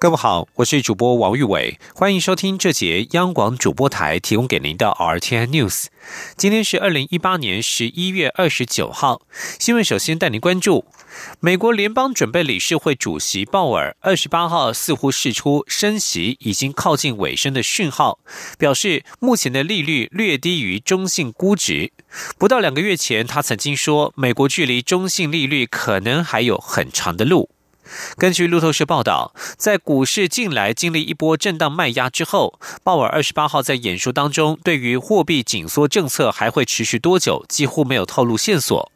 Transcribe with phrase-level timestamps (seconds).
[0.00, 5.86] 各位好，我是主播王玉伟，欢迎收听这节央广主播台提供给您的 RTI News。
[6.36, 9.22] 今天是二零一八年十一月二十九号，
[9.58, 10.84] 新闻首先带您关注。
[11.40, 18.20] 美国联邦准备理事会主席鲍尔二十八号似乎释出升息已经靠近尾声的讯号，
[18.56, 21.90] 表示目前的利率略低于中性估值。
[22.38, 27.50] 不到两个月前，他曾经说美国距离中性利率可能还有很长的路。
[28.16, 38.92] 根据路透社报道，在股市近来经历一波震荡卖压之后，鲍尔二十八号在演说当中，对于货币紧缩政策还会持续多久，几乎没有透露线索。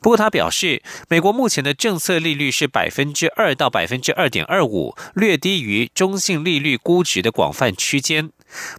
[0.00, 8.30] 不过，他表示，美国目前的政策利率是百分之二到百分之二点二五，略低于中性利率估值的广泛区间。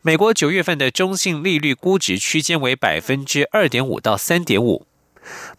[0.02, 4.86] 美国九月份的中性利率估值区间为百分之二点五到三点五。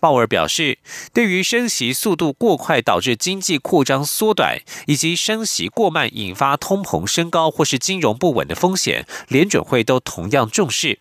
[0.01, 0.79] 鲍尔表示，
[1.13, 10.99] 对于升息速度过快导致经济扩张缩短，以及升息过慢引发通膨升高或是金融不稳的风险，联准会都同样重视。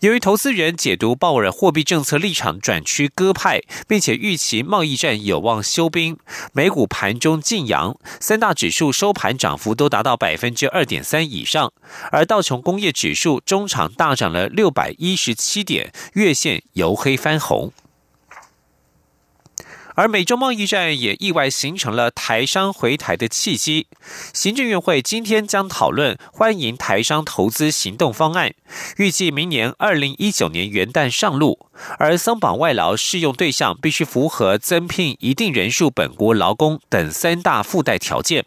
[0.00, 6.16] 由于投资人解读鲍尔货币政策立场转趋鸽派，并且预期贸易战有望休兵，
[6.52, 11.72] 美股盘中劲扬，三大指数收盘涨幅都达到百分之二点三以上，
[12.10, 17.72] 而道琼工业指数中场大涨了六百一十七点，月线由黑翻红。
[19.94, 23.86] 而美中贸易战也意外形成了台商回台的契机。
[24.32, 28.52] 行政院会今天将讨论欢迎台商投资行动方案，
[28.96, 31.66] 预计明年二零一九年元旦上路。
[31.98, 38.44] 而松绑外劳适用对象必须符合增聘一定人数本国劳工等三大附带条件。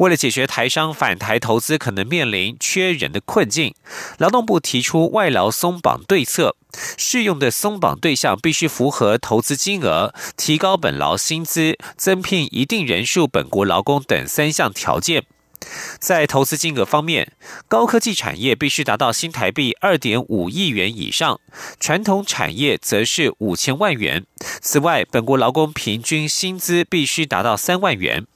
[0.00, 3.74] 为了解决台商返台投资可能面临缺人的困境，
[4.16, 6.56] 劳动部提出外劳松绑对策，
[6.96, 15.24] 适用的松绑对象必须符合投资金额、提高本劳薪资、增聘一定人数本国劳工等三项条件。
[15.98, 17.34] 在投资金额方面，
[17.68, 21.38] 高科技产业必须达到新台币二点五亿元以上，
[21.78, 24.24] 传统产业则是五千万元。
[24.62, 28.26] 此外，本国劳工平均薪资必须达到三万元。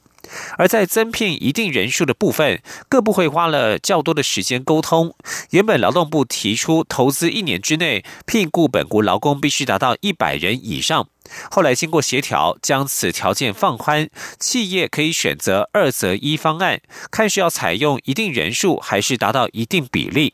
[0.57, 5.15] 而在增聘一定人数的部分，各部会花了较多的时间沟通。
[5.51, 11.07] 原本劳动部提出投资一年之内聘雇本国劳工必须达到一百人以上，
[11.49, 14.09] 后来经过协调，将此条件放宽，
[14.39, 16.81] 企业可以选择二择一方案，
[17.11, 20.33] 看是要采用一定人数，还是达到一定比例。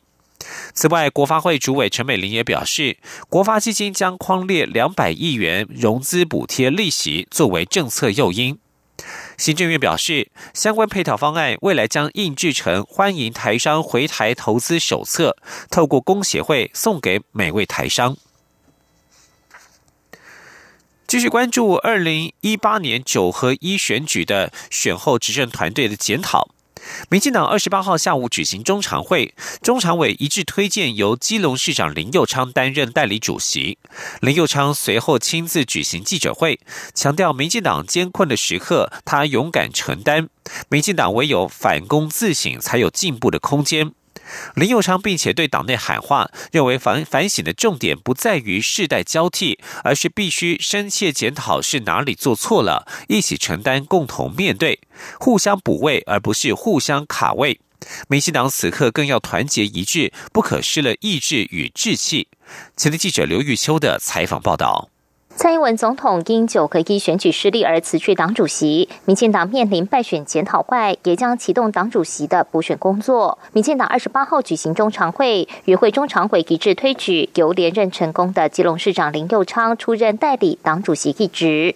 [0.73, 2.97] 此外，国发会主委陈美玲也表示，
[3.29, 8.57] 国发基金将框列两百亿元融资补贴利息作为政策诱因。
[9.41, 15.35] 行政院表示，相关配套方案未来将印制成欢迎台商回台投资手册，
[15.71, 18.15] 透过工协会送给每位台商。
[21.07, 26.49] 继续关注二零一八年九合一选举的选后执政团队的检讨。
[27.09, 33.77] 民进党二十八号下午举行中常会，中常委一致推荐由基隆市长林佑昌担任代理主席。
[34.21, 36.59] 林佑昌随后亲自举行记者会，
[36.93, 40.29] 强调民进党艰困的时刻，他勇敢承担。
[40.69, 43.93] 民进党唯有反躬自省，才有进步的空间。
[44.55, 54.79] 林佑昌并且对党内喊话，认为反反省的重点不在于世代交替，而是必须深切检讨是哪里做错了，一起承担，共同面对，
[55.19, 57.59] 互相补位，而不是互相卡位。
[58.07, 62.27] 民进党此刻更要团结一致，不可失了意志与志气。
[62.77, 64.90] 前天记者刘玉秋的采访报道。
[65.35, 73.39] 蔡英文总统因九合一选举失利而辞去党主席，民进党面临败选检讨会，也将启动党主席的补选工作。
[73.51, 81.73] 民进党二十八号举行中常会，与会中常会一致推举由连任成功的基隆市长林佑昌出任代理党主席一职。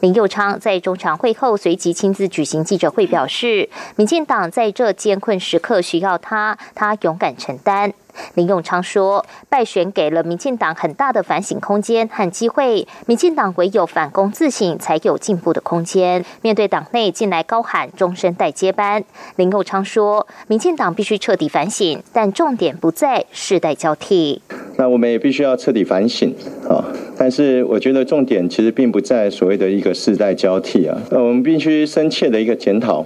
[0.00, 7.92] 林佑昌在中常会后随即亲自举行记者会，表示民进党在这艰困时刻需要他，他勇敢承担。
[8.34, 16.24] 林永昌说：“败选给了民进党很大的反省空间和机会，民进党唯有反躬自省，才有进步的空间。
[16.42, 19.02] 面对党内近来高喊终身代接班，
[19.36, 24.42] 林永昌说：民进党必须彻底反省，但重点不在世代交替。
[24.76, 26.32] 那我们也必须要彻底反省
[26.68, 26.84] 啊！
[27.16, 30.96] 但是我觉得重点其实并不在所谓的一个世代交替啊。
[31.10, 33.04] 那，我们必须深切的一个检讨，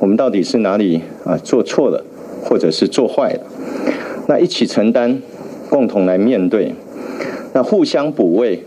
[0.00, 2.04] 我们到底是哪里啊做错了，
[2.42, 3.40] 或者是做坏了。”
[4.26, 5.20] 那一起承担，
[5.68, 6.72] 共同来面对，
[7.52, 8.60] 那互相补位，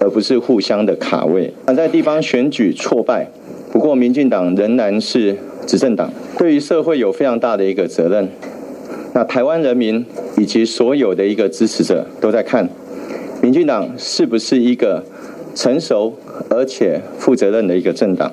[0.00, 1.52] 而不是互相的卡位。
[1.66, 3.28] 那在地方选举挫败，
[3.70, 8.28] 不过民进党仍然是执政党，对于社会有非常大的一个责任。
[9.12, 10.04] 那台湾人民
[10.36, 12.68] 以及所有的一个支持者都在看，
[13.40, 15.04] 民进党是不是一个
[15.54, 16.12] 成熟
[16.50, 18.32] 而且负责任的一个政党？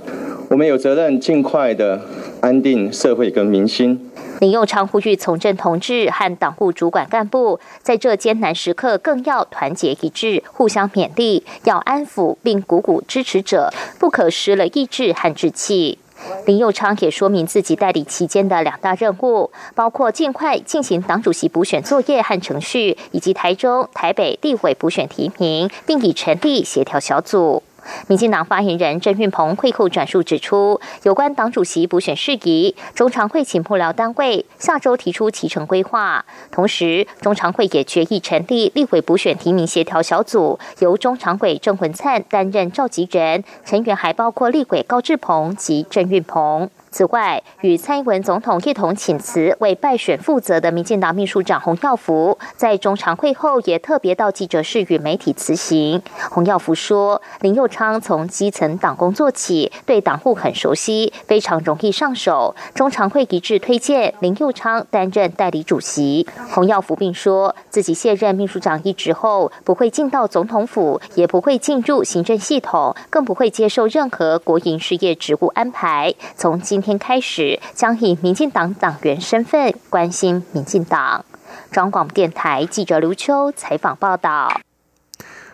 [0.49, 2.01] 我们有责任尽快的
[2.41, 3.99] 安定社会跟民心。
[4.41, 15.99] 林佑昌呼吁从政同志和党部主管干部，在这艰难时刻更要团结一致，互相勉励，要安抚并鼓舞支持者，不可失了意志和志气。
[16.47, 27.61] 林佑昌也说明自己代理期间的两大任务，包括尽快进行党主席补选作业和程序，以及台中、台北地委补选提名，并已成立协调小组。
[28.07, 36.25] 民进党发言人郑运鹏会后转述指出，有关党主席补选事宜，中常会请幕僚单位下周提出提成规划。
[36.51, 46.69] 同时，中常会也决议成立立委补选提名协调小组，由中常委郑文灿担任召集人，成员还包括立委高志鹏及郑运鹏。
[46.93, 56.01] 此外，与蔡英文总统一同请辞为败选负责的民进党秘书长洪耀福，在中常会后也特别到记者室与媒体辞行。
[56.29, 62.55] 洪耀福说：“林佑昌从基层党工做起，对党务很熟悉，非常容易上手。
[62.75, 76.13] 中常会一致推荐林佑昌担任代理主席。”洪耀福并说自己卸任秘书长一职后，不会进到总统府，也不会进入行政系统，更不会接受任何国营事业职务安排。
[76.35, 81.25] 从今天开始将以民进党党员身份关心民进党。
[81.71, 84.61] 中广电台记者刘秋采访报道。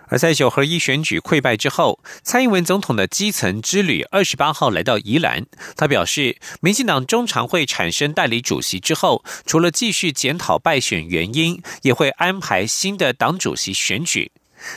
[0.07, 5.45] 而在九合一选举溃败之后，蔡英文总统的基层之旅二十八号来到宜兰。
[5.75, 14.31] 他表示，民进党中常会产生代理主席之后，除了继续检讨败选原因，也会安排新的党主席选举。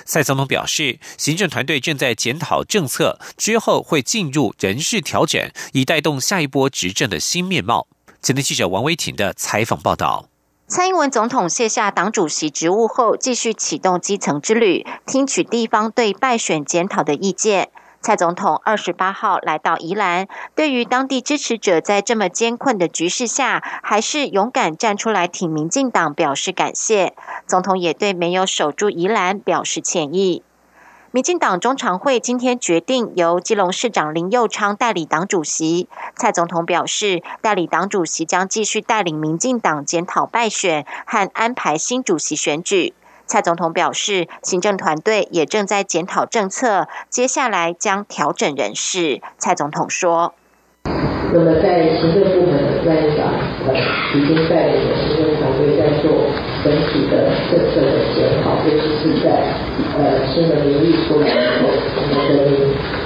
[0.05, 7.87] 蔡总统表示，行政团队正在检讨政策，之后会进入人事调整，以带动下一波执政的新面貌。
[8.21, 10.30] 今天记者王维婷的采访报道。
[10.71, 17.71] 蔡英文总统卸下党主席职务后，继续启动基层之旅，听取地方对败选检讨的意见。
[18.01, 27.15] 蔡总统二十八号来到宜兰，对于当地支持者在这么艰困的局势下，还是勇敢站出来挺民进党，表示感谢。
[27.49, 30.45] 总统也对没有守住宜兰表示歉意。
[31.13, 35.89] 民进党中常会今天决定由基隆市长林佑昌代理党主席。
[36.15, 42.95] 蔡总统表示，代理党主席将继续带领民进党检讨败选和安排新主席选举。
[43.27, 49.21] 蔡总统表示，行政团队也正在检讨政策，接下来将调整人事。
[49.37, 50.35] 蔡总统说
[51.35, 53.35] ：“那么在行政部门的专长，
[53.67, 53.75] 呃，
[54.15, 54.90] 已经在
[56.91, 59.31] 体的政策的检讨，尤其是在
[59.97, 62.37] 呃新的名义出来之后，我们跟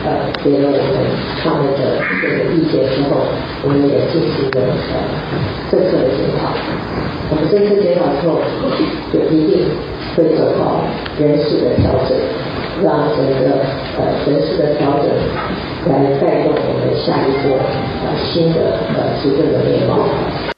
[0.08, 0.96] 呃给了我们
[1.44, 3.22] 他们的这个意见之后，
[3.62, 4.58] 我们也进行了
[4.90, 4.96] 呃
[5.70, 6.50] 政策的检讨。
[7.30, 8.40] 我们政策检讨之后，
[9.12, 9.64] 就一定。”
[10.14, 10.80] 会做好
[11.18, 12.16] 人事的调整，
[12.84, 13.58] 让整个
[13.98, 15.10] 呃人事的调整
[15.90, 17.58] 来带动我们下一波
[18.06, 18.60] 呃新的
[18.94, 20.53] 呃执政的面貌。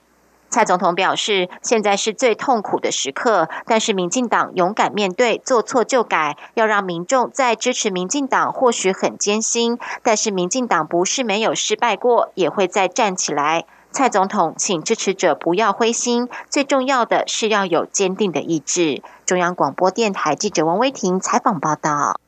[0.56, 13.66] 蔡总统表示，现在是最痛苦的时刻，但是民进党勇敢面对，做错就改，要让民众在支持民进党，或许很艰辛，但是民进党不是没有失败过，也会再站起来。
[13.90, 19.02] 蔡总统，请支持者不要灰心，最重要的是要有坚定的意志。
[19.26, 22.18] 中央广播电台记者王威婷采访报道。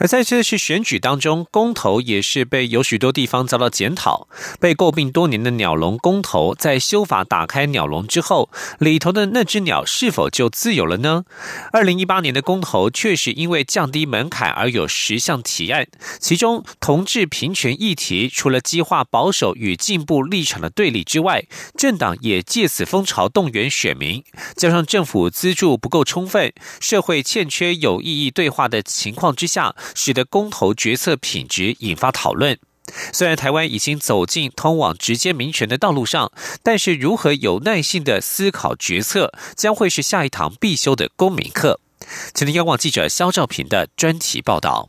[0.00, 4.28] 而在这次选举当中，公投也是被有许多地方遭到检讨。
[4.58, 11.24] 被诟病多年的鸟笼公投，在修法打开鸟笼之后，里头的那只鸟是否就自由了呢？
[11.70, 15.86] 二零一八年的公投确实因为降低门槛而有十项提案，
[16.18, 21.44] 其中同志平权议题，除了激化保守与进步立场的对立之外，
[21.76, 24.24] 政党也借此风潮动员选民，
[24.56, 29.76] 加上政府资助不够充分，社会欠缺有意义对话的情况之下。
[29.94, 32.58] 使得公投决策品质引发讨论。
[33.12, 36.32] 虽然台湾已经走进通往直接民权的道路上，
[36.62, 41.78] 但是如何有耐性的思考决策，将会是下一堂必修的公民课。
[42.34, 44.88] 请听央广记者肖兆平的专题报道。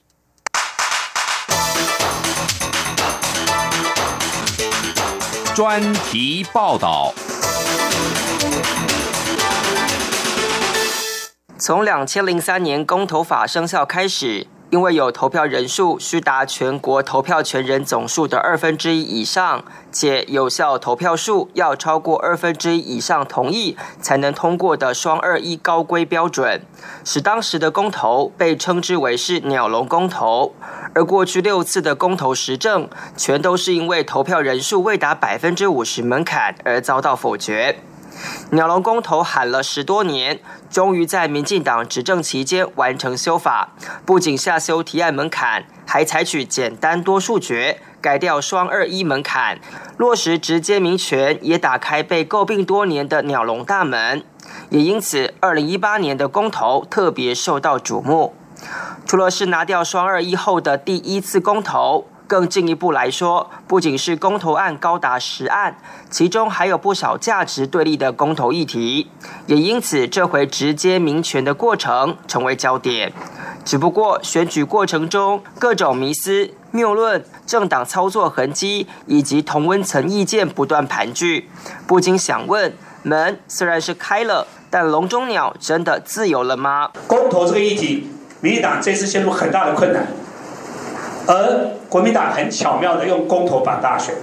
[5.53, 7.13] 专题报道。
[11.60, 14.48] 从两千零三年公投法生效开始。
[14.72, 26.62] 因为有投票人数需达全国投票权人总数的二分之一以上，且有效投票数要超过二分之一以上同意才能通过的“双二一”高规标准，
[27.04, 30.56] 使当时的公投被称之为是“鸟笼公投”。
[30.96, 32.88] 而过去六次的公投实证，
[33.18, 37.82] 全都是因为投票人数未达百分之五十门槛而遭到否决。
[38.51, 43.70] 鸟笼公投喊了十多年，终于在民进党执政期间完成修法。
[44.06, 49.60] 不仅下修提案门槛，还采取简单多数决，改掉双二一门槛，
[49.98, 54.24] 落实直接民权，也打开被诟病多年的鸟笼大门。
[54.70, 58.36] 也因此，二零一八年的公投特别受到瞩目。
[59.06, 62.08] 除了是拿掉双二一后的第一次公投。
[62.32, 65.76] 更进一步来说，不仅是公投案高达十案，
[66.10, 69.10] 其中还有不少价值对立的公投议题，
[69.48, 73.12] 也因此这回直接民权的过程成为焦点。
[73.66, 81.44] 只不过选举过程中各种迷思、谬论、政党操作痕迹以及同温层意见不断盘踞，
[81.86, 82.74] 不禁想问：
[83.04, 86.92] 门虽然是开了，但笼中鸟真的自由了吗？
[87.08, 88.10] 公投这个议题，
[88.40, 90.08] 民进党这次陷入很大的困难。
[91.28, 94.16] 而国民党很巧妙的用公投绑大选，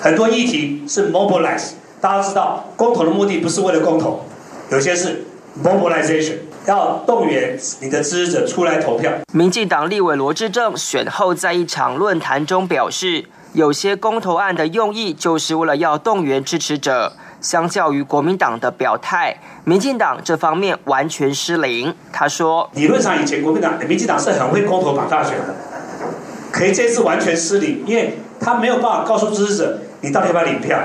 [0.00, 1.72] 很多议题是 mobilize。
[2.00, 4.24] 大家知道，公投的目的不是为了公投，
[4.70, 5.24] 有些是
[5.62, 6.36] mobilization，
[6.66, 9.12] 要动员你的支持者出来投票。
[9.32, 21.94] 民进党立委罗志正选后在一场论坛中表示，有些公投案的用意就是为了要动员支持者，相较于国民党的表态，民进党这方面完全失灵。
[22.12, 25.54] 他说，理论上以前国民党、民进党是很会公投绑大选的。
[26.52, 30.78] 可以这次完全失灵，因为他没有办法告诉支持者你到底要不要领票，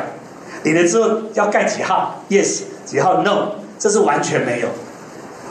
[0.64, 4.70] 领了之后要盖几号，yes，几号？No，这是完全没有，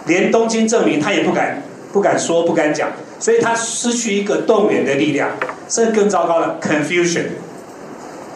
[0.07, 2.89] 连东京证明他也不敢不敢说不敢讲，
[3.21, 5.31] 所以他失去一个动员的力量，
[5.69, 7.25] 甚至更糟糕的 confusion。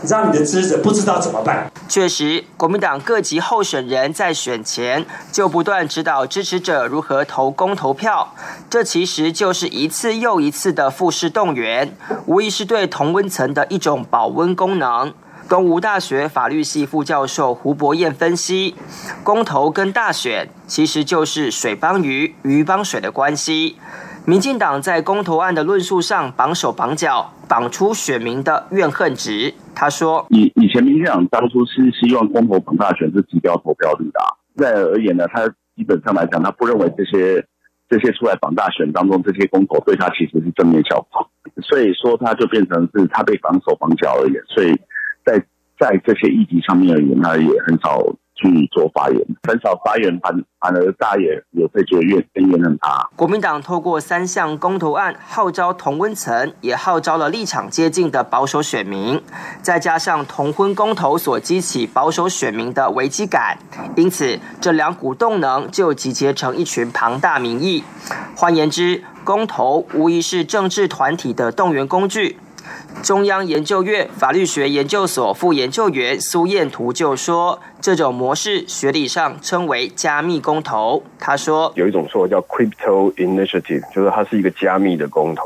[0.06, 1.70] 让你的支持者不知道怎么办。
[1.88, 8.34] 确实，国民党各级候选人在选前就不断指导支持者如何投公投票，
[8.68, 15.12] 这其实就是一次又一次的复式动员，无疑是对同温层的一种保温功能。
[15.48, 18.76] 东吴大学法律系副教授胡博彦分析，
[19.24, 23.76] 公投跟大选其实就是水帮鱼，鱼帮水的关系。
[24.24, 29.52] 民进党在公投案的论述上绑手绑脚，绑出选民的怨恨值。
[29.80, 34.20] 他说：“以以前民进党当初是希望公投绑大选是指标投票率的，
[34.58, 37.42] 在而言呢，他基本上来讲，他不认为这些
[37.88, 41.26] 这些出来绑大选当中这些公投对他其实是正面效果，
[41.62, 44.78] 所以说他就变成是他被绑手绑脚而已，所以
[45.24, 45.42] 在
[45.78, 48.04] 在这些议题上面而言，他也很少。”
[48.40, 53.08] 去做发言，很少发言，反反而大也有这些怨更怨恨他。
[53.14, 59.20] 国民党透过三项公投案号召同温层，也号召了立场接近的保守选民，
[59.60, 63.58] 再加上同婚公投所激起保守选民的危机感，
[63.94, 67.84] 因此这两股动能就集结成一群庞大民意。
[68.34, 72.38] 换言之，公投无疑是政治团体的动员工具。
[73.02, 85.42] 中央研究院法律学研究所副研究员苏燕图就说：“这种模式学理上称为加密公投。”他说：“有一种说法叫 crypto initiative，就是它是一个加密的公投，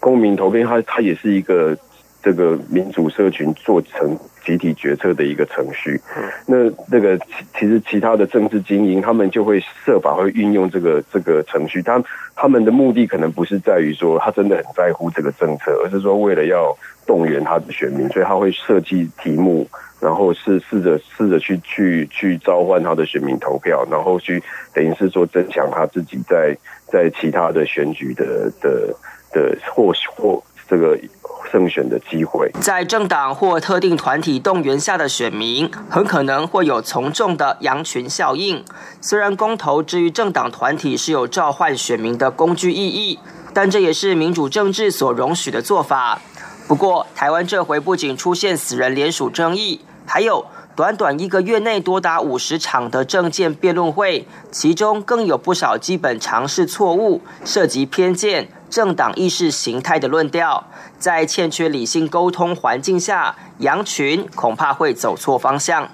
[0.00, 1.76] 公民投票，它它也是一个
[2.24, 5.98] 这个民主社群做成。”集体决策的一个程序，
[6.46, 7.24] 那那个其
[7.58, 12.04] 其实其他的政治精英，他们就会设法会运用这个这个程序，他
[12.36, 16.76] 他们的目的可能不是在于说他真的很在乎这个政策，而是说为了要
[17.06, 19.66] 动员他的选民，所以他会设计题目，
[19.98, 24.42] 然后是试着试着去去去召唤他的选民投票，然后去
[24.74, 26.54] 等于是说增强他自己在
[26.92, 28.94] 在其他的选举的的
[29.32, 30.98] 的或或这个。
[31.54, 38.64] 胜选的机会，在政党或特定团体动员下的选民，很可能会有从众的羊群效应。
[39.00, 43.20] 虽然公投之于政党团体是有召唤选民的工具意义，
[43.52, 46.20] 但这也是民主政治所容许的做法。
[46.66, 50.44] 不过，台湾这回不仅出现死人联署争议，还有
[50.74, 58.48] 短短一个月内多达五十场的政见辩论会，其中更有不少基本常识错误，涉及偏见。
[58.74, 60.66] 政党意识形态的论调，
[60.98, 65.88] 在欠缺理性沟通环境下，羊群恐怕会走错方向。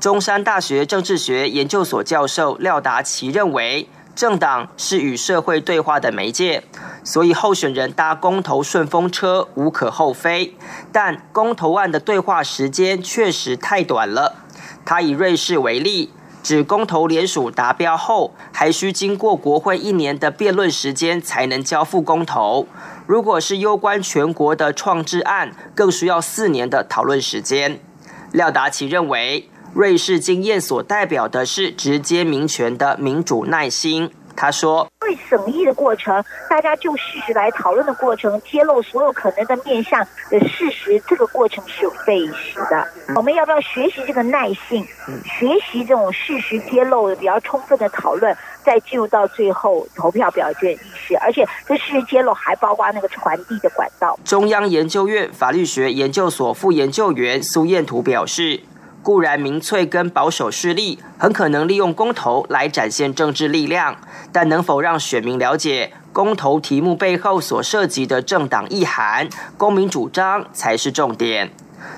[0.00, 3.86] 中山大学政治学研究所教授廖达奇认为，
[4.16, 6.64] 政党是与社会对话的媒介，
[7.04, 10.56] 所以候选人搭公投顺风车无可厚非。
[10.90, 14.36] 但公投案的对话时间确实太短了。
[14.86, 16.10] 他以瑞士为例。
[16.42, 22.66] 指公投联署达标后，还需经过国会一年的辩论时间才能交付公投。
[23.06, 27.78] 如果是攸关全国的创制案，更需要四年的讨论时间。
[28.32, 34.10] 廖达奇认为，瑞士经验所代表的是直接民权的民主耐心。
[34.36, 42.86] 他说：“对审议的过程，大家就事实来讨论的过程，揭露所有可能的面向的事实，这个过程是有费时的。
[43.14, 44.84] 我们要不要学习这个耐性，
[45.24, 51.16] 学习这种事实揭露比较充分的讨论，再进入到最后投票表决意识？
[51.18, 58.62] 而且这事实揭露还包括那个传递的管道。”中央研究院法律学研究所副研究员苏燕图表示。
[59.02, 63.96] 固然民粹跟保守势力很可能利用公投来展现政治力量，
[64.30, 71.50] 但能否让选民了解公投题目背后所涉及的政党意涵、公民主张才是重点。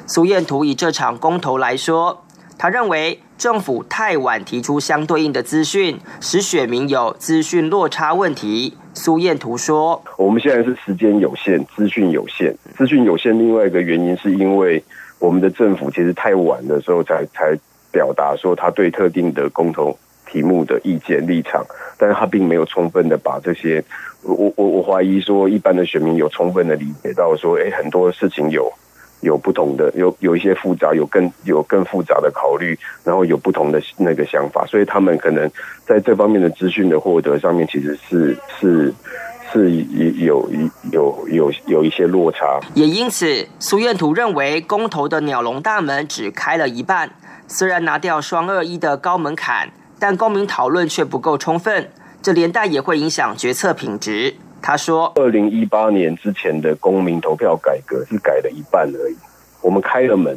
[0.07, 2.25] 苏燕图以这场公投来说，
[2.57, 8.79] 他认为政府太晚提出相对应的资讯，使选民有资讯落差问题。
[8.95, 13.39] 苏燕图说：“我们现在是时间有限，资讯有限，资讯有限。
[13.39, 14.83] 另外一个原因是因为。”
[15.25, 17.59] 我们的政府其实太晚的时候才才
[17.91, 21.65] 表达说他对特定的共同题目的意见立场，
[21.97, 23.83] 但是他并没有充分的把这些，
[24.23, 28.71] 我我我怀疑说一般的选民有充分的理解到说，哎，很多事情有
[29.23, 35.51] 有不同的，有有一些复杂，有更有更复杂的考虑，然后有不同的那个想法，所以他们可能
[35.87, 38.93] 在这方面的资讯的获得上面其实是是。
[39.55, 40.51] 是有有
[40.91, 47.09] 有有有一些落差，也因此，苏燕图认为公投的鸟笼大门只开了一半。
[47.47, 49.71] 虽然拿掉双二一的高门槛，
[50.01, 51.89] 但公民讨论却不够充分，
[52.21, 54.35] 这连带也会影响决策品质。
[54.61, 59.17] 他说：“二零一八年之前的公民投票改革是改了一半而已，
[59.61, 60.37] 我们开了门，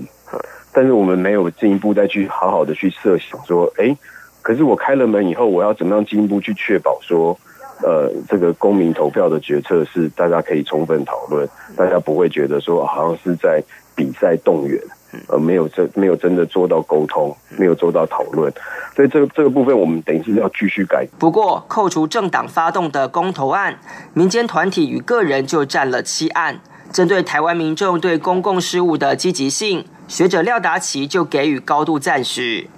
[0.71, 3.97] 但是我们没有进一步再去好好的去设想说，哎，
[4.43, 7.35] 可是我开了门以后，我要怎么样进一步去确保说？”
[7.83, 13.63] 呃，这个公民投票的决策是大家可以充分讨论，大家不会觉得说好像是在
[13.95, 14.81] 比赛动员，
[15.27, 18.51] 而没有真没有真的做到沟通，没有做到讨论，
[18.95, 21.07] 所以这个这个部分我们等于是要继续改。
[21.19, 23.79] 不过，扣除政党发动的公投案，
[24.13, 26.59] 民间团体与个人就占了七案。
[26.91, 32.69] 针对台湾民众对公共事务的积极性，学者廖达奇就给予高度赞许。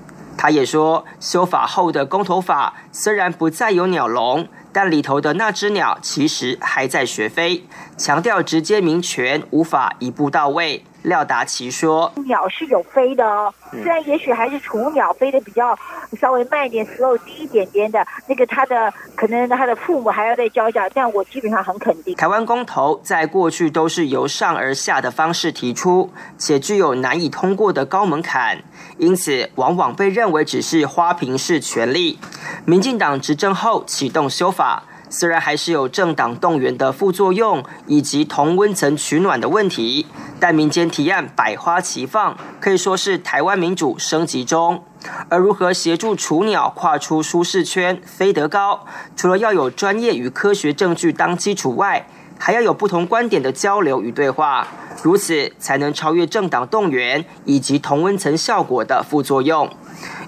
[0.41, 4.47] 他也说，修法后的公投法虽然不再有鸟笼。
[4.71, 7.65] 但里头的那只鸟其实还在学飞，
[7.97, 10.85] 强调直接民权无法一步到位。
[11.01, 15.75] 廖达奇说：“鸟是有飞的哦，虽然也许还是雏鸟飞的比较
[16.19, 18.05] 稍微慢一点，slow 低一点点的。
[18.27, 22.13] 那个它的可能它的父母还要再教一下，但我基本上很肯定。
[22.15, 28.61] 台湾公投在过去都是由上而下的方式提出，且具有难以通过的高门槛，
[28.99, 32.19] 因此往往被认为只是花瓶式权力。
[32.65, 40.05] 民进党执政后启动修法。”虽然还是有政党动员的副作用，以及同温层取暖的问题，
[40.39, 44.83] 但民间提案百花齐放，可以说是台湾民主升级中。
[45.27, 48.85] 而如何协助雏鸟跨出舒适圈、飞得高，
[49.15, 52.07] 除了要有专业与科学证据当基础外，
[52.39, 54.65] 还要有不同观点的交流与对话，
[55.03, 59.69] 如此才能超越政党动员以及同温层效果的副作用。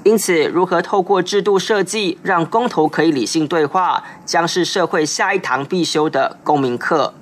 [0.04, 7.14] 因此，如何透过制度设计让公投可以理性对话，将是社会下一堂必修的公民课。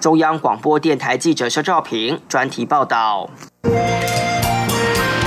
[0.00, 3.30] 中央广播电台记者肖兆平专题报道。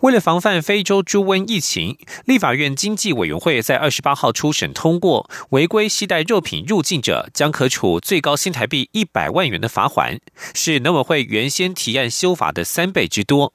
[0.00, 10.20] 为了防范非洲猪瘟疫情，立法院经济委员会在二十八号初审通过，违规携带肉品入境者将可处最高新台币一百万元的罚款，
[10.54, 13.54] 是农委会原先提案修法的三倍之多。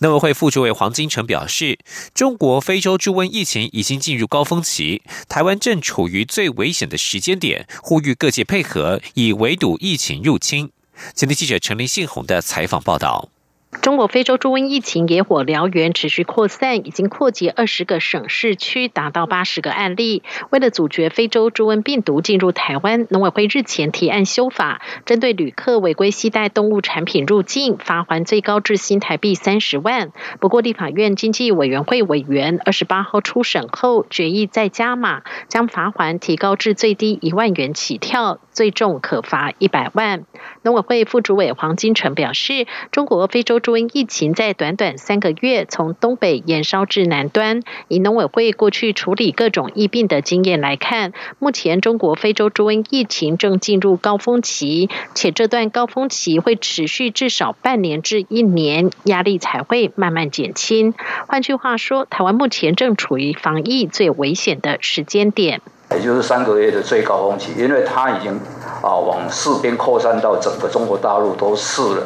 [0.00, 1.78] 农委会副主委黄金城表示，
[2.12, 10.72] 中国非洲猪瘟疫情已经进入高峰期，台湾正处于最危险的时间点，呼吁各界配合，以围堵疫情入侵。
[11.14, 13.28] 今天记者陈林信宏的采访报道。
[13.70, 20.22] 中国非洲猪瘟疫情野火燎原，持续扩散，已经扩及二十个省市区，达到八十个案例。
[20.48, 30.12] 为了阻绝非洲猪瘟病毒进入台湾，农委会日前提案修法，针对旅客违规携带动物产品入境，罚还最高至新台币三十万。
[30.40, 40.24] 不过，立法院经济委员会委员二十八号初审后，决议再加码，将罚还提高至最低一万元起跳，最重可罚一百万。
[40.62, 47.62] 农委会副主委黄金城表示，中国非洲猪瘟疫情在短短三个月从东北延烧至南端。
[47.88, 60.94] 以农委会过去处理各种疫病的经验来看，目前中国非洲猪瘟疫情正进入高峰期，且这段高峰期会持续至少半年至一年，压力才会慢慢减轻。
[61.26, 65.60] 换句话说，台湾目前正处于防疫最危险的时间点。
[65.94, 68.38] 也就是三个月的最高峰期，因为它已经
[68.82, 72.02] 啊往四边扩散到整个中国大陆都是了。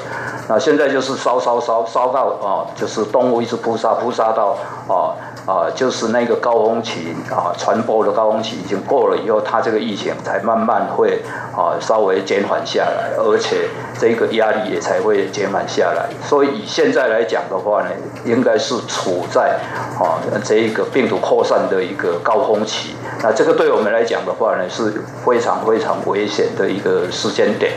[0.48, 5.14] 那现在就是烧烧烧烧到啊，就是动物一直扑杀扑杀到啊
[5.46, 11.20] 啊，就是那个高峰期啊传播的高峰期已经过了以后，它这个疫情才慢慢会
[11.56, 13.68] 啊稍微减缓下来，而且
[13.98, 16.08] 这个压力也才会减缓下来。
[16.24, 17.88] 所以以现在来讲的话呢，
[18.24, 19.58] 应该是处在
[19.98, 22.94] 啊这一个病毒扩散的一个高峰期。
[23.22, 24.92] 那这个对我们来讲的话呢，是
[25.24, 27.72] 非常非常危险的一个时间点。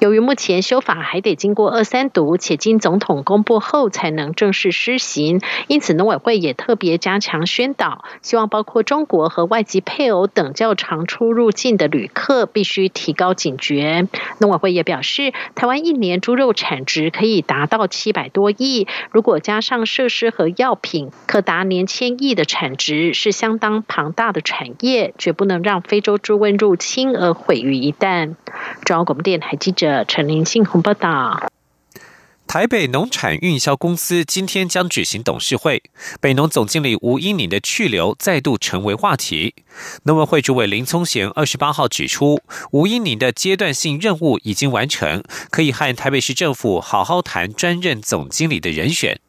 [0.00, 14.08] 由于目前修法还得经过二三读，且经总统公布后才能正式施行，因此农委会也特别加强宣导，希望包括中国和外籍配偶等较常出入境的旅客必须提高警觉。
[14.38, 28.36] 农委会也表示，台湾一年猪肉产值可以达到七百多亿，如果加上设施和药品，可达年千亿的产值，是相当庞大的产业，绝不能让非洲猪瘟入侵而毁于一旦。
[28.86, 29.89] 中央广播电台记者。
[30.06, 31.50] 陈林庆红报道：
[32.46, 35.82] 台北农产运销公司今天将举行董事会，
[36.20, 39.54] 北农总经理吴英宁的去留再度成为话题。
[40.02, 42.40] 农委会主委林聪贤二十八号指出，
[42.72, 49.20] 吴英宁的阶段性任务已经完成，可以和台北市政府好好谈专任总经理的人选。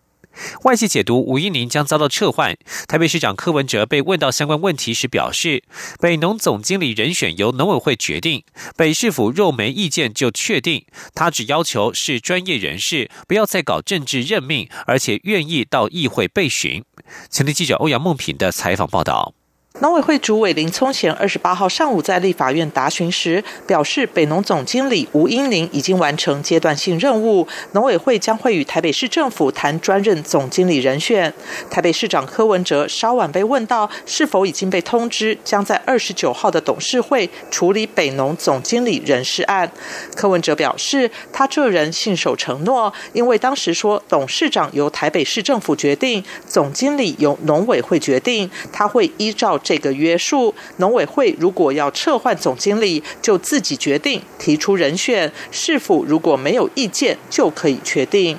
[0.64, 2.56] 外界解读吴一宁将遭到撤换。
[2.88, 5.64] 台北市长柯文哲被问到相关问题时表示，
[6.00, 8.44] 北农总经理人选由农委会决定，
[8.76, 10.86] 北市府若没意见就确定。
[11.14, 16.84] 他只要求是专业人士，不要再搞政治任命，而且愿意到议会备询。
[17.30, 19.34] 前天记者欧阳梦平的采访报道。
[19.80, 31.34] 农委会主委林聪贤二十八号上午在立法院答询时表示，北农总经理吴英玲已经完成阶段性任务，农委会将会与台北市政府谈专任总经理人选。
[31.72, 39.72] 台北市长柯文哲稍晚被问到是否已经被通知，将在二十九号的董事会处理北农总经理人事案。
[40.16, 49.60] 柯文哲表示，他这人信守承诺，因为当时说董事长由台北市政府决定，总经理由农委会决定，他会依照。
[49.64, 58.38] 这个约束，农委会如果要撤换总经理，就自己决定提出人选，市府如果没有意见，就可以确定。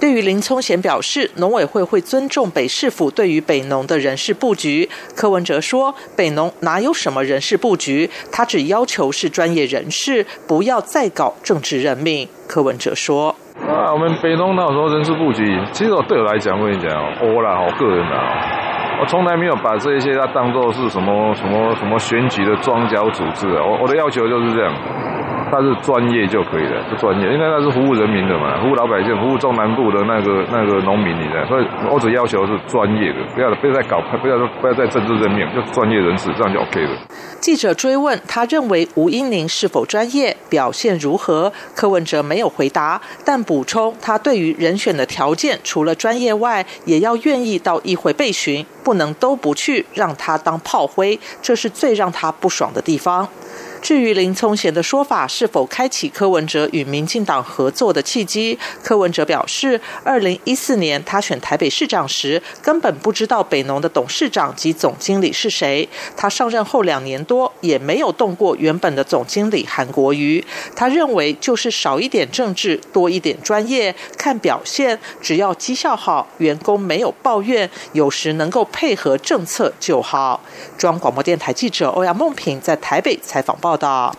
[0.00, 4.90] 对于林聪贤表示，农委会会尊重北市府对于北农的人事布局。
[5.14, 12.28] 柯文哲说，北农哪有什么人事布局，他只要求是专业人士，不要再搞政治任命。
[12.48, 18.48] 柯文哲说：“啊，我们北农那时候人事布局，其实对我来讲，我跟你讲，我啦，我个人啊。”
[19.02, 23.48] 我从来没有把这些他当做是什么什么什么选举的庄脚组织！
[23.48, 24.72] 我我的要求就是这样。
[25.52, 36.96] 他是专业就可以了，不专业，因为他是服务人民的嘛，服务老百姓，服务中南部的那个那个农民，你知道，所以我只要求是专业的，不要不要再搞，不要不要再政治任命，就专业人士，这样就 OK 了。
[37.38, 41.52] 记者追问他认为吴英宁是否专业，表现如何？
[41.76, 53.28] 柯文哲没有回答，但补充他对于人选的条件，除了专业外，也要愿意到议会备询，不能都不去，让他当炮灰，这是最让他不爽的地方。
[53.82, 65.88] 至于林聪贤的说法是否开启柯文哲与民进党合作的契机，柯文哲表示，二零一四年他选台北市长时，根本不知道北农的董事长及总经理是谁。
[66.16, 70.44] 他上任后两年多，也没有动过原本的总经理韩国瑜。
[70.76, 80.40] 他认为就是少一点政治，多一点专业，看表现，只要绩效好，员工没有抱怨，有时能够配合政策就好。
[80.78, 83.71] 中央广播电台记者欧阳梦平在台北采访报。
[83.72, 84.14] 报道。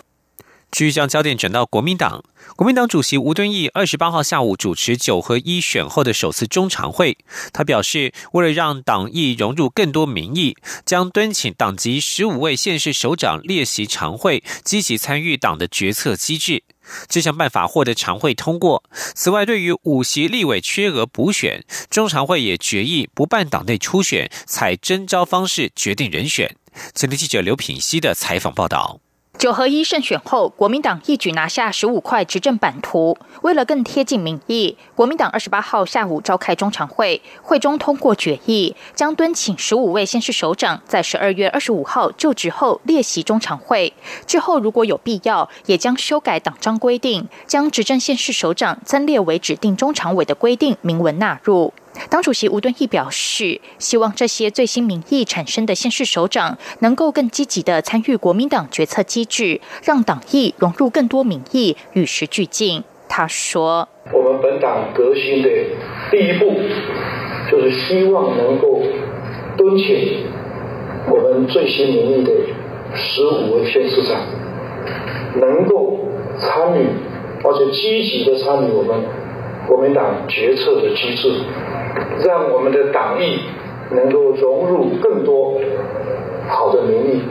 [0.72, 2.24] 继续将焦点转到国民党，
[2.56, 7.16] 国民党主席吴敦义二十八号下午主持九合一选后的首次中常会。
[7.52, 16.64] 他表示，为了让党意融入更多民意，将敦请党籍十五位县市首长列席常会，积极参与党的决策机制。
[17.08, 18.82] 这项办法获得常会通过。
[19.14, 26.56] 此外，对于五席立委缺额补选，中常会也决议不办党内初选，采征召方式决定人选。
[26.96, 28.98] 前天记者刘品熙的采访报道。
[29.36, 33.18] 九合一胜选后，国民党一举拿下十五块执政版图。
[33.42, 43.92] 为了更贴近民意，国民党二十八号下午召开中常会，会中通过决议，将敦请十五位县市首长在十二月二十五号就职后列席中常会。
[44.24, 51.74] 之后如果有必要，也将修改党章规定，将执政县市首长增列为指定中常委的规定明文纳入。
[52.10, 62.82] 党主席吴敦义表示，希望这些最新民意产生的县市首长能够更积极的参与国民党决策机制，让党意融入更多民意，与时俱进。
[63.08, 65.48] 他说：“我们本党革新的
[66.10, 66.52] 第一步，
[67.50, 68.82] 就是希望能够
[69.56, 70.26] 敦请
[71.08, 72.32] 我们最新民意的
[72.94, 74.20] 十五位县市长，
[75.36, 76.86] 能够参与，
[77.44, 79.04] 而且积极的参与我们
[79.66, 81.32] 国民党决策的机制。”
[82.24, 83.40] 让我们的党意
[83.90, 85.60] 能够融入更多
[86.48, 87.22] 好的民意，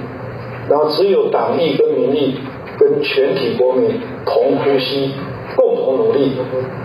[0.69, 2.38] 然后只有党意跟民意
[2.78, 5.13] 跟全体国民同呼吸、
[5.56, 6.32] 共同努力，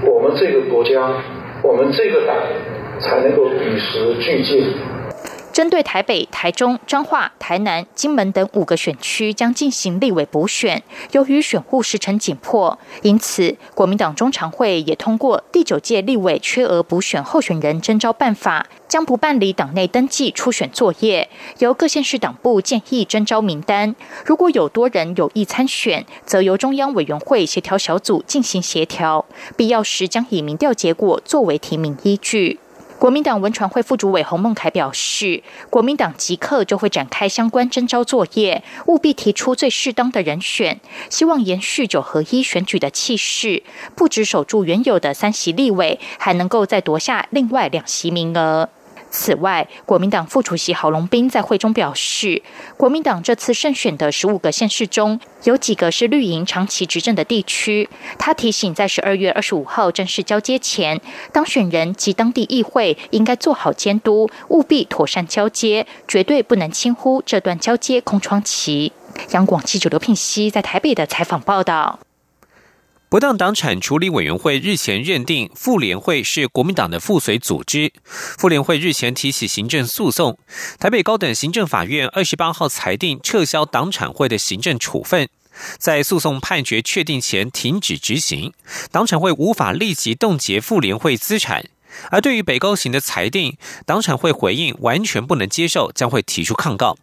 [0.07, 1.09] 我们这个国家、
[1.63, 2.37] 我们这个党
[2.99, 4.65] 才能够与时俱进。
[5.59, 23.97] 针对台北、台中、彰化、台南、金门等五个选区将进行立委补选，由于选务时程紧迫，因此国民党中常会也通过第九届立委缺额补选候选人征召办法，将不办理党内登记初选作业，由各县市党部建议征召名单。
[24.25, 32.61] 如果有多人有意参选，则由中央委员会协调小组进行协调，必要时将以民调结果作为提名依据。
[32.99, 43.63] 国民党文传会副主委洪孟凯表示，国民党即刻就会展开相关征召作业，务必提出最适当的人选，希望延续九合一选举的气势，
[43.95, 48.69] 不止守住原有的三席立委，还能够再夺下另外两席名额。
[49.11, 52.43] 此外，国民党副主席郝龙斌在会中表示，
[52.77, 57.89] 国民党这次胜选的十五个县市中有几个是绿营长期执政的地区。
[58.19, 61.01] 他提醒，在十二月二十五号正式交接前，
[61.33, 68.93] 当选人及当地议会应该做好监督，务必妥善交接，绝对不能轻忽这段交接空窗期。
[69.31, 71.99] 央广记者刘聘熙在台北的采访报道。
[73.11, 80.39] 不当党产处理委员会日前认定妇联会是国民党的附随组织，妇联会日前提起行政诉讼，
[80.79, 85.27] 台北高等行政法院二十八号裁定撤销党产会的行政处分，
[85.79, 88.53] 在诉讼判决确定前停止执行，
[88.93, 91.65] 党产会无法立即冻结妇联会资产。
[92.11, 96.99] 而对于北高行的裁定，党产会回应完全不能接受，将会提出抗告。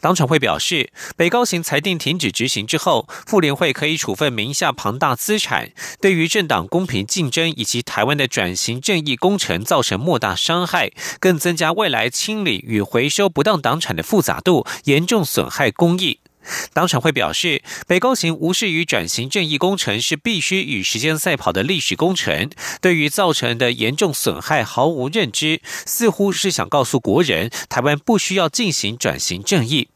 [0.00, 16.20] 党产会表示，北高行裁定停止执行之后，妇联会可以处分名下庞大资产，对于政党公平竞争以及台湾的转型正义工程造成莫大伤害，更增加未来清理与回收不当党产的复杂度，严重损害公益。
[16.72, 29.88] 党产会表示，北高行无视于转型正义工程是必须与时间赛跑的历史工程，对于造成的严重损害毫无认知，似乎是想告诉国人，台湾不需要进行转型正义。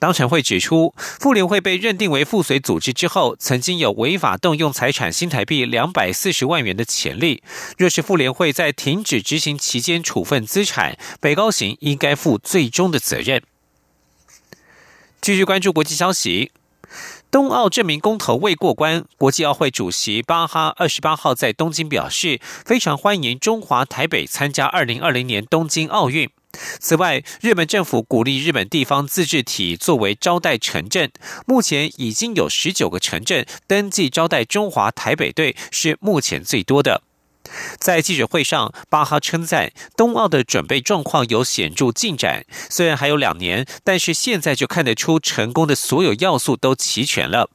[0.00, 7.44] 党产会指出，妇联会被认定为附随组织之后，曾经有违法动用财产新台币两百四十万元的潜力。
[7.78, 13.44] 若是妇联会在停止执行期间处分资产，北高行应该负最终的责任。
[15.22, 16.50] 继续关注国际消息，
[17.30, 19.04] 冬奥证明公投未过关。
[19.16, 26.28] 国际奥会主席巴哈二十八号在东京表示，非常欢迎中华台北参加二零二零年东京奥运。
[26.80, 31.12] 此外，日本政府鼓励日本地方自治体作为招待城镇，
[31.46, 37.02] 目前已经有十九个城镇登记招待中华台北队，是目前最多的。
[37.78, 42.44] 在记者会上，巴哈称赞冬奥的准备状况有显著进展。
[42.70, 47.50] 虽然还有两年，但是现在就看得出成功的所有要素都齐全了。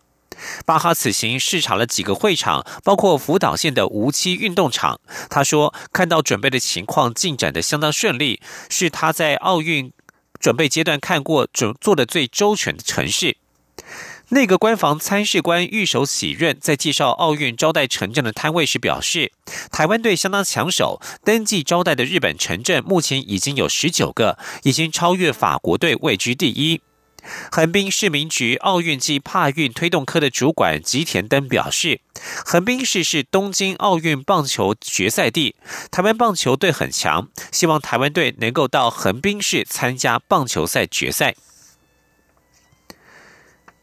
[0.67, 4.99] 巴哈此行视察了几个会场，包括福岛县的无期运动场。
[5.29, 9.91] 他说，看到准备的情况进展的相当顺利，是他在奥运
[10.39, 13.37] 准备阶段看过准做的最周全的城市。
[14.29, 19.31] 内阁官房参事官御守喜润在介绍奥运招待城镇的摊位时表示，
[19.71, 26.81] 台湾队相当抢手，登记招待的日本城镇目前已经有十九个，已经超越法国队位居第一。
[27.49, 32.01] 横滨市民局奥运及帕运推动科的主管吉田登表示，
[32.45, 35.55] 横滨市是东京奥运棒球决赛地，
[35.89, 41.35] 台湾棒球队很强，希望台湾队能够到横滨市参加棒球赛决赛。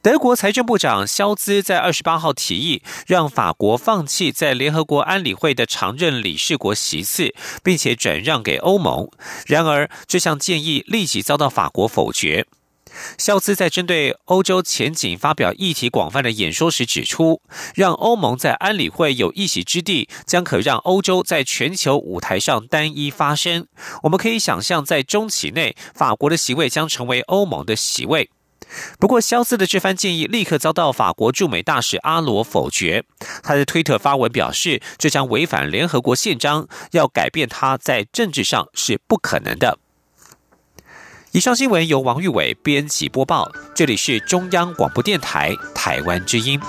[0.05, 9.09] 德国财政部长肖兹在二十八号提议，让法国放弃在联合国安理会的常任理事国席次，并且转让给欧盟。
[9.47, 12.47] 然而，这项建议立即遭到法国否决。
[13.17, 17.41] 肖兹在针对欧洲前景发表议题广泛的演说时指出，
[17.75, 23.67] 让欧盟在安理会有一席之地，将可让欧洲在全球舞台上单一发声。
[24.03, 28.29] 我们可以想象，在中期内，法国的席位将成为欧盟的席位。
[28.99, 33.05] 不过，肖斯的这番建议立刻遭到法国驻美大使阿罗否决。
[33.43, 39.79] 他在推特发文表示，这将违反联合国宪章，要改变他在政治上是不可能的。
[41.33, 46.61] 以上新闻由王玉伟编辑播报，这里是中央广播电台台湾之音。